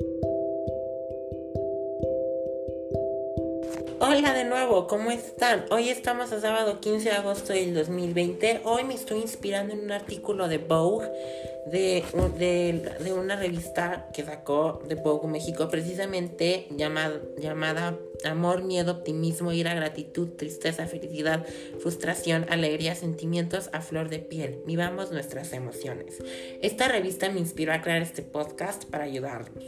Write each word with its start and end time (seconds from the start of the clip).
Thank 0.00 0.24
you. 0.24 0.33
Hola 4.00 4.34
de 4.34 4.44
nuevo, 4.44 4.86
¿cómo 4.88 5.10
están? 5.10 5.66
Hoy 5.70 5.88
estamos 5.88 6.32
a 6.32 6.40
sábado 6.40 6.80
15 6.80 7.10
de 7.10 7.14
agosto 7.14 7.52
del 7.52 7.74
2020. 7.74 8.62
Hoy 8.64 8.84
me 8.84 8.94
estoy 8.94 9.20
inspirando 9.20 9.72
en 9.72 9.80
un 9.80 9.92
artículo 9.92 10.48
de 10.48 10.58
Vogue, 10.58 11.08
de, 11.66 12.02
de, 13.00 13.12
una 13.12 13.36
revista 13.36 14.08
que 14.12 14.24
sacó 14.24 14.82
de 14.88 14.96
Vogue 14.96 15.28
México, 15.28 15.68
precisamente 15.68 16.66
llamada, 16.70 17.20
llamada 17.38 17.96
Amor, 18.24 18.64
Miedo, 18.64 18.92
Optimismo, 18.92 19.52
Ira, 19.52 19.74
Gratitud, 19.74 20.30
Tristeza, 20.30 20.86
Felicidad, 20.86 21.46
Frustración, 21.80 22.46
Alegría, 22.50 22.94
Sentimientos 22.94 23.70
a 23.72 23.80
flor 23.80 24.08
de 24.08 24.18
piel. 24.18 24.60
Vivamos 24.66 25.12
nuestras 25.12 25.52
emociones. 25.52 26.22
Esta 26.62 26.88
revista 26.88 27.30
me 27.30 27.40
inspiró 27.40 27.72
a 27.72 27.80
crear 27.80 28.02
este 28.02 28.22
podcast 28.22 28.84
para 28.86 29.04
ayudarlos. 29.04 29.64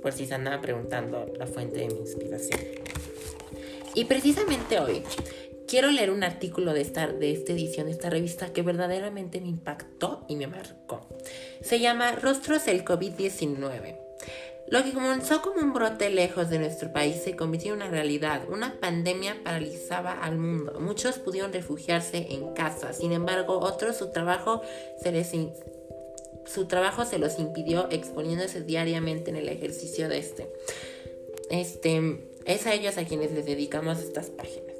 Por 0.00 0.12
si 0.12 0.24
se 0.24 0.34
andaban 0.34 0.62
preguntando 0.62 1.26
la 1.36 1.46
fuente 1.46 1.80
de 1.80 1.88
mi 1.88 2.00
inspiración. 2.00 2.79
Y 4.00 4.06
precisamente 4.06 4.80
hoy 4.80 5.02
quiero 5.68 5.90
leer 5.90 6.10
un 6.10 6.24
artículo 6.24 6.72
de 6.72 6.80
esta, 6.80 7.06
de 7.06 7.32
esta 7.32 7.52
edición 7.52 7.84
de 7.84 7.92
esta 7.92 8.08
revista 8.08 8.50
que 8.50 8.62
verdaderamente 8.62 9.42
me 9.42 9.48
impactó 9.48 10.24
y 10.26 10.36
me 10.36 10.46
marcó. 10.46 11.06
Se 11.60 11.80
llama 11.80 12.12
Rostros 12.12 12.64
del 12.64 12.82
COVID-19. 12.82 13.98
Lo 14.68 14.82
que 14.82 14.94
comenzó 14.94 15.42
como 15.42 15.60
un 15.60 15.74
brote 15.74 16.08
lejos 16.08 16.48
de 16.48 16.60
nuestro 16.60 16.94
país 16.94 17.16
se 17.22 17.36
convirtió 17.36 17.74
en 17.74 17.82
una 17.82 17.90
realidad. 17.90 18.48
Una 18.48 18.80
pandemia 18.80 19.36
paralizaba 19.44 20.12
al 20.12 20.38
mundo. 20.38 20.80
Muchos 20.80 21.18
pudieron 21.18 21.52
refugiarse 21.52 22.28
en 22.30 22.54
casa. 22.54 22.94
Sin 22.94 23.12
embargo, 23.12 23.58
otros 23.58 23.98
su 23.98 24.12
trabajo 24.12 24.62
se 25.02 25.12
les 25.12 25.30
su 26.46 26.64
trabajo 26.68 27.04
se 27.04 27.18
los 27.18 27.38
impidió 27.38 27.86
exponiéndose 27.90 28.62
diariamente 28.62 29.28
en 29.28 29.36
el 29.36 29.50
ejercicio 29.50 30.08
de 30.08 30.16
este. 30.16 30.50
Este, 31.50 32.29
es 32.44 32.66
a 32.66 32.74
ellos 32.74 32.98
a 32.98 33.04
quienes 33.04 33.32
les 33.32 33.46
dedicamos 33.46 34.00
estas 34.00 34.30
páginas. 34.30 34.76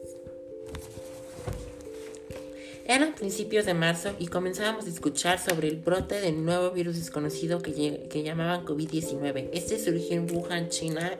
Eran 2.86 3.14
principios 3.14 3.66
de 3.66 3.74
marzo 3.74 4.16
y 4.18 4.26
comenzábamos 4.26 4.86
a 4.86 4.88
escuchar 4.88 5.38
sobre 5.38 5.68
el 5.68 5.76
brote 5.76 6.20
del 6.20 6.44
nuevo 6.44 6.72
virus 6.72 6.96
desconocido 6.96 7.62
que, 7.62 8.08
que 8.10 8.22
llamaban 8.24 8.64
COVID-19. 8.64 9.50
Este 9.52 9.78
surgió 9.78 10.16
en 10.16 10.28
Wuhan, 10.28 10.70
China 10.70 11.18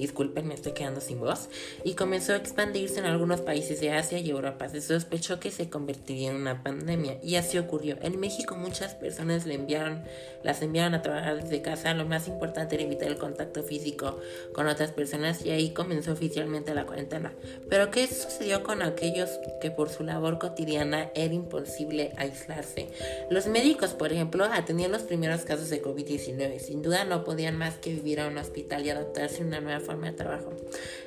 disculpen, 0.00 0.48
me 0.48 0.54
estoy 0.54 0.72
quedando 0.72 1.00
sin 1.00 1.20
voz, 1.20 1.48
y 1.84 1.94
comenzó 1.94 2.32
a 2.32 2.36
expandirse 2.36 2.98
en 2.98 3.06
algunos 3.06 3.40
países 3.40 3.80
de 3.80 3.92
Asia 3.92 4.18
y 4.18 4.30
Europa. 4.30 4.68
Se 4.68 4.80
sospechó 4.80 5.40
que 5.40 5.50
se 5.50 5.70
convertiría 5.70 6.30
en 6.30 6.36
una 6.36 6.62
pandemia 6.62 7.18
y 7.22 7.36
así 7.36 7.58
ocurrió. 7.58 7.96
En 8.02 8.18
México 8.18 8.56
muchas 8.56 8.94
personas 8.94 9.46
le 9.46 9.54
enviaron, 9.54 10.02
las 10.42 10.62
enviaron 10.62 10.94
a 10.94 11.02
trabajar 11.02 11.42
desde 11.42 11.62
casa. 11.62 11.94
Lo 11.94 12.06
más 12.06 12.28
importante 12.28 12.74
era 12.76 12.84
evitar 12.84 13.08
el 13.08 13.18
contacto 13.18 13.62
físico 13.62 14.18
con 14.52 14.66
otras 14.66 14.92
personas 14.92 15.44
y 15.44 15.50
ahí 15.50 15.70
comenzó 15.70 16.12
oficialmente 16.12 16.74
la 16.74 16.86
cuarentena. 16.86 17.32
Pero 17.68 17.90
¿qué 17.90 18.06
sucedió 18.06 18.62
con 18.62 18.82
aquellos 18.82 19.30
que 19.60 19.70
por 19.70 19.90
su 19.90 20.04
labor 20.04 20.38
cotidiana 20.38 21.10
era 21.14 21.34
imposible 21.34 22.12
aislarse? 22.16 22.88
Los 23.30 23.46
médicos, 23.46 23.90
por 23.90 24.12
ejemplo, 24.12 24.44
atendían 24.44 24.92
los 24.92 25.02
primeros 25.02 25.42
casos 25.42 25.70
de 25.70 25.82
COVID-19. 25.82 26.58
Sin 26.58 26.82
duda 26.82 27.04
no 27.04 27.24
podían 27.24 27.56
más 27.56 27.76
que 27.76 27.90
vivir 27.90 28.20
a 28.20 28.28
un 28.28 28.38
hospital 28.38 28.84
y 28.84 28.90
adaptarse 28.90 29.42
a 29.42 29.46
una 29.46 29.60
nueva 29.60 29.80
forma 29.90 30.06
de 30.06 30.12
trabajo. 30.12 30.52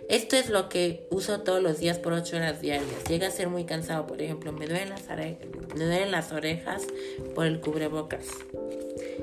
Esto 0.10 0.36
es 0.36 0.50
lo 0.50 0.68
que 0.68 1.08
uso 1.10 1.42
todos 1.42 1.62
los 1.62 1.80
días 1.80 2.00
por 2.00 2.14
8 2.14 2.36
horas 2.36 2.62
diarias. 2.62 3.04
Llega 3.08 3.28
a 3.28 3.32
ser 3.32 3.48
muy 3.48 3.64
cansado, 3.64 4.06
por 4.06 4.22
ejemplo, 4.22 4.52
me 4.52 4.68
duelen 4.68 4.90
las, 4.90 5.08
me 5.08 5.86
duelen 5.86 6.12
las 6.12 6.32
orejas 6.32 6.84
por 7.34 7.46
el 7.46 7.62
cubrebocas. 7.62 8.26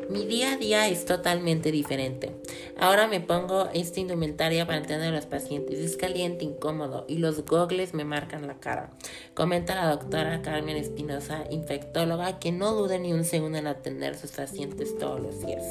Mi 0.08 0.24
día 0.24 0.54
a 0.54 0.56
día 0.56 0.88
es 0.88 1.04
totalmente 1.04 1.70
diferente. 1.70 2.32
Ahora 2.78 3.06
me 3.06 3.20
pongo 3.20 3.68
esta 3.74 4.00
indumentaria 4.00 4.66
para 4.66 4.78
atender 4.78 5.08
a 5.08 5.16
los 5.16 5.26
pacientes. 5.26 5.78
Es 5.78 5.96
caliente, 5.96 6.44
incómodo 6.44 7.04
y 7.06 7.18
los 7.18 7.44
gogles 7.44 7.92
me 7.92 8.04
marcan 8.04 8.46
la 8.46 8.58
cara. 8.58 8.90
Comenta 9.34 9.74
la 9.74 9.90
doctora 9.90 10.40
Carmen 10.42 10.76
Espinosa, 10.76 11.44
infectóloga, 11.50 12.38
que 12.38 12.50
no 12.50 12.72
duda 12.72 12.98
ni 12.98 13.12
un 13.12 13.24
segundo 13.24 13.58
en 13.58 13.66
atender 13.66 14.14
a 14.14 14.18
sus 14.18 14.30
pacientes 14.30 14.96
todos 14.98 15.20
los 15.20 15.46
días. 15.46 15.62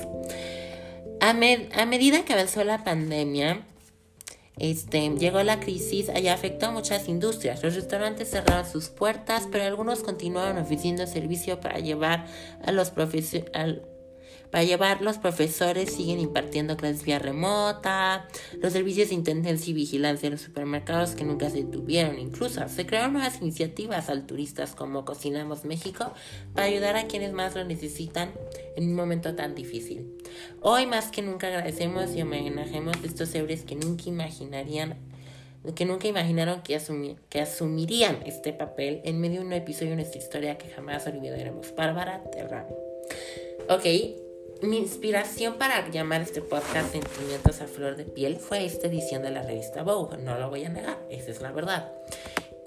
A 1.21 1.33
medida 1.33 2.23
que 2.23 2.33
avanzó 2.33 2.63
la 2.63 2.83
pandemia, 2.83 3.65
este, 4.59 5.09
llegó 5.17 5.41
la 5.43 5.59
crisis 5.59 6.11
y 6.15 6.27
afectó 6.27 6.67
a 6.67 6.71
muchas 6.71 7.07
industrias. 7.07 7.63
Los 7.63 7.75
restaurantes 7.75 8.29
cerraron 8.29 8.69
sus 8.69 8.89
puertas, 8.89 9.47
pero 9.51 9.63
algunos 9.63 10.01
continuaron 10.01 10.57
ofreciendo 10.57 11.07
servicio 11.07 11.59
para 11.59 11.79
llevar 11.79 12.25
a 12.63 12.71
los 12.71 12.91
profesionales 12.91 13.79
para 14.51 14.63
llevar, 14.63 15.01
los 15.01 15.19
profesores 15.19 15.93
siguen 15.93 16.19
impartiendo 16.19 16.75
clases 16.75 17.03
vía 17.03 17.19
remota, 17.19 18.27
los 18.61 18.73
servicios 18.73 19.09
de 19.09 19.15
intendencia 19.15 19.69
y 19.69 19.73
vigilancia 19.73 20.27
en 20.27 20.33
los 20.33 20.41
supermercados 20.41 21.11
que 21.11 21.23
nunca 21.23 21.49
se 21.49 21.63
tuvieron. 21.63 22.17
Incluso 22.17 22.67
se 22.67 22.85
crearon 22.85 23.13
nuevas 23.13 23.41
iniciativas 23.41 24.09
altruistas 24.09 24.73
como 24.73 25.05
Cocinamos 25.05 25.65
México 25.65 26.13
para 26.55 26.67
ayudar 26.67 26.95
a 26.95 27.05
quienes 27.05 27.31
más 27.31 27.55
lo 27.55 27.63
necesitan 27.63 28.31
en 28.75 28.89
un 28.89 28.95
momento 28.95 29.35
tan 29.35 29.53
difícil. 29.53 30.17
Hoy 30.61 30.87
más 30.87 31.09
que 31.09 31.21
nunca 31.21 31.47
agradecemos 31.47 32.15
y 32.15 32.21
homenajemos 32.23 32.97
a 33.03 33.05
estos 33.05 33.33
héroes 33.35 33.63
que 33.63 33.75
nunca 33.75 34.05
imaginarían 34.07 34.97
que 35.75 35.83
nunca 35.83 36.07
imaginaron 36.07 36.61
que, 36.61 36.79
que 37.27 37.41
asumirían 37.41 38.19
este 38.25 38.53
papel 38.53 39.01
en 39.03 39.19
medio 39.19 39.41
de 39.41 39.47
un 39.47 39.53
episodio 39.53 39.89
de 39.89 39.97
nuestra 39.97 40.17
historia 40.17 40.57
que 40.57 40.69
jamás 40.69 41.05
olvidaremos. 41.05 41.75
Bárbara 41.75 42.23
Terrano. 42.31 42.69
Ok, 43.67 43.83
mi 44.61 44.77
inspiración 44.77 45.55
para 45.55 45.89
llamar 45.89 46.21
este 46.21 46.41
podcast 46.41 46.91
Sentimientos 46.91 47.61
a 47.61 47.67
Flor 47.67 47.95
de 47.95 48.05
Piel 48.05 48.37
fue 48.37 48.65
esta 48.65 48.87
edición 48.87 49.23
de 49.23 49.31
la 49.31 49.43
revista 49.43 49.83
Vogue, 49.83 50.17
no 50.17 50.37
lo 50.37 50.49
voy 50.49 50.65
a 50.65 50.69
negar, 50.69 50.99
esa 51.09 51.31
es 51.31 51.41
la 51.41 51.51
verdad. 51.51 51.91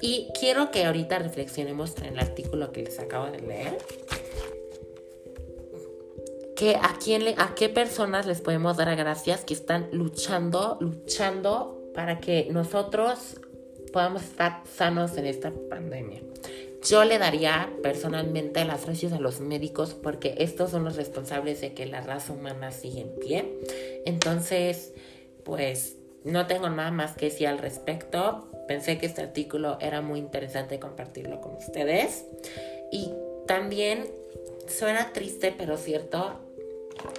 Y 0.01 0.29
quiero 0.39 0.71
que 0.71 0.85
ahorita 0.85 1.19
reflexionemos 1.19 1.97
en 1.99 2.07
el 2.07 2.19
artículo 2.19 2.73
que 2.73 2.83
les 2.83 2.99
acabo 2.99 3.31
de 3.31 3.41
leer. 3.41 3.79
Que 6.57 6.77
a, 6.77 6.97
quién 7.03 7.25
le, 7.25 7.35
a 7.39 7.55
qué 7.55 7.69
personas 7.69 8.27
les 8.27 8.41
podemos 8.41 8.77
dar 8.77 8.95
gracias 8.97 9.45
que 9.45 9.55
están 9.55 9.89
luchando, 9.93 10.79
luchando 10.81 11.91
para 11.95 12.21
que 12.21 12.49
nosotros 12.51 13.37
podamos 13.93 14.23
estar 14.23 14.63
sanos 14.67 15.17
en 15.17 15.27
esta 15.27 15.53
pandemia. 15.71 16.23
Yo 16.83 17.05
le 17.05 17.19
daría 17.19 17.73
personalmente 17.81 18.65
las 18.65 18.87
gracias 18.87 19.13
a 19.13 19.21
los 19.21 19.41
médicos 19.41 19.95
porque 19.95 20.35
estos 20.39 20.71
son 20.71 20.83
los 20.85 20.97
responsables 20.97 21.61
de 21.61 21.75
que 21.75 21.87
la 21.87 22.01
raza 22.01 22.33
humana 22.33 22.73
siga 22.73 23.01
en 23.01 23.15
pie. 23.21 23.59
Entonces, 24.05 24.93
pues 25.45 25.97
no 26.25 26.47
tengo 26.47 26.69
nada 26.71 26.91
más 26.91 27.17
que 27.17 27.27
decir 27.27 27.47
al 27.47 27.59
respecto. 27.59 28.49
Pensé 28.67 28.99
que 28.99 29.07
este 29.07 29.23
artículo 29.23 29.79
era 29.81 30.01
muy 30.01 30.19
interesante 30.19 30.81
compartirlo 30.81 31.41
con 31.41 31.55
ustedes. 31.55 32.25
Y 32.91 33.13
también 33.47 34.07
suena 34.67 35.13
triste, 35.13 35.55
pero 35.57 35.77
cierto. 35.77 36.41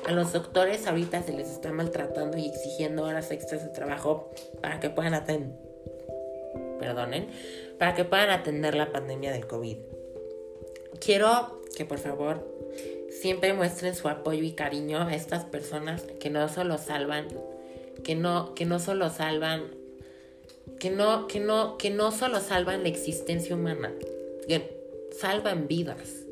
A 0.06 0.12
los 0.12 0.34
doctores 0.34 0.88
ahorita 0.88 1.24
se 1.24 1.32
les 1.32 1.50
está 1.50 1.72
maltratando 1.72 2.38
y 2.38 2.48
exigiendo 2.48 3.04
horas 3.04 3.32
extras 3.32 3.64
de 3.64 3.70
trabajo 3.70 4.30
para 4.62 4.82
que 4.82 4.90
puedan 4.90 5.14
atender 5.14 5.73
perdonen, 6.84 7.28
para 7.80 7.96
que 7.96 8.04
puedan 8.04 8.30
atender 8.30 8.76
la 8.76 8.92
pandemia 8.92 9.32
del 9.32 9.48
COVID. 9.48 9.78
Quiero 11.00 11.62
que 11.76 11.86
por 11.86 12.00
favor 12.00 12.48
siempre 13.10 13.54
muestren 13.54 13.96
su 13.96 14.08
apoyo 14.10 14.44
y 14.44 14.52
cariño 14.54 15.02
a 15.02 15.16
estas 15.16 15.46
personas 15.46 16.04
que 16.20 16.30
no 16.30 16.48
solo 16.50 16.78
salvan, 16.78 17.28
que 18.04 18.16
no, 18.16 18.54
que 18.54 18.66
no 18.66 18.80
solo 18.80 19.10
salvan, 19.10 19.64
que 20.80 20.90
no, 20.90 21.28
que 21.28 21.40
no, 21.40 21.78
que 21.78 21.90
no 21.90 22.12
solo 22.12 22.40
salvan 22.40 22.84
la 22.84 22.90
existencia 22.90 23.56
humana, 23.56 23.92
que 24.48 24.78
salvan 25.18 25.68
vidas. 25.68 26.23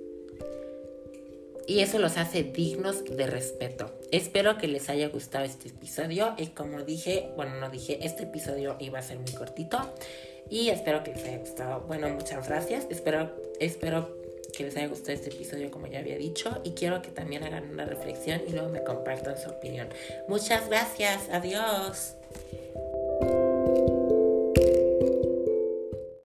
Y 1.67 1.81
eso 1.81 1.99
los 1.99 2.17
hace 2.17 2.43
dignos 2.43 3.05
de 3.05 3.27
respeto. 3.27 3.91
Espero 4.11 4.57
que 4.57 4.67
les 4.67 4.89
haya 4.89 5.07
gustado 5.09 5.45
este 5.45 5.69
episodio. 5.69 6.33
Y 6.37 6.47
como 6.47 6.81
dije, 6.83 7.29
bueno, 7.35 7.55
no 7.59 7.69
dije, 7.69 7.99
este 8.01 8.23
episodio 8.23 8.75
iba 8.79 8.99
a 8.99 9.01
ser 9.01 9.19
muy 9.19 9.31
cortito. 9.31 9.93
Y 10.49 10.69
espero 10.69 11.03
que 11.03 11.13
les 11.13 11.23
haya 11.23 11.37
gustado. 11.37 11.81
Bueno, 11.81 12.09
muchas 12.09 12.47
gracias. 12.47 12.87
Espero, 12.89 13.31
espero 13.59 14.17
que 14.55 14.63
les 14.63 14.75
haya 14.75 14.87
gustado 14.87 15.13
este 15.13 15.29
episodio 15.29 15.71
como 15.71 15.87
ya 15.87 15.99
había 15.99 16.17
dicho. 16.17 16.61
Y 16.63 16.71
quiero 16.71 17.01
que 17.01 17.09
también 17.09 17.43
hagan 17.43 17.69
una 17.69 17.85
reflexión 17.85 18.41
y 18.47 18.51
luego 18.51 18.69
me 18.69 18.83
compartan 18.83 19.37
su 19.37 19.49
opinión. 19.49 19.87
Muchas 20.27 20.67
gracias. 20.67 21.29
Adiós. 21.31 22.15